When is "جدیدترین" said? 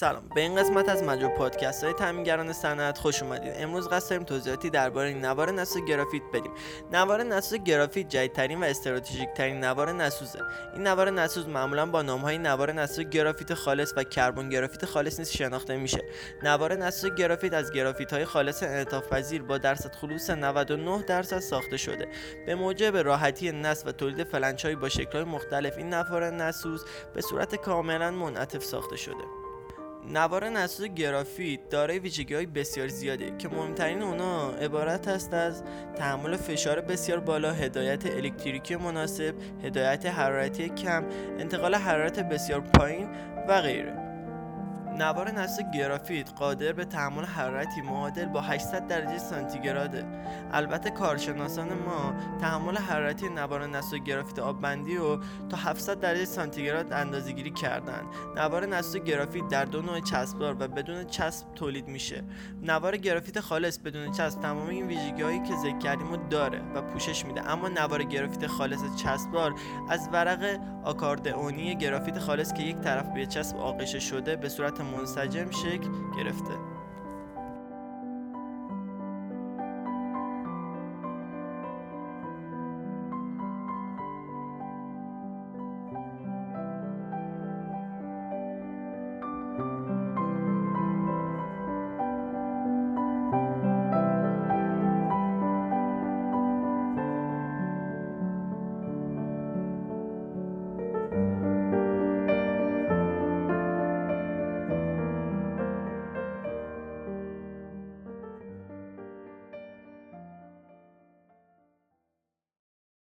8.08-8.60